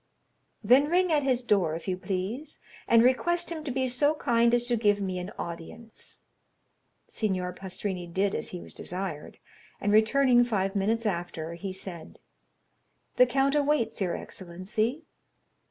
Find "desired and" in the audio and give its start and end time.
8.73-9.91